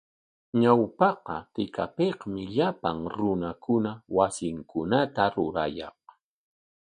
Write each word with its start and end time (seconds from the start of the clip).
Ñawpaqa 0.61 1.35
tikapikmi 1.53 2.41
llapan 2.55 2.97
runakuna 3.15 3.91
wasinkunata 4.15 5.23
rurayaq. 5.33 5.97